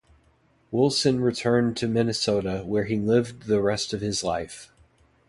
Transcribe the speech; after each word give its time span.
Woolson 0.71 1.19
returned 1.21 1.77
to 1.77 1.87
Minnesota, 1.87 2.63
where 2.65 2.85
he 2.85 2.95
lived 2.97 3.43
the 3.43 3.61
rest 3.61 3.93
of 3.93 4.01
his 4.01 4.23
life. 4.23 4.71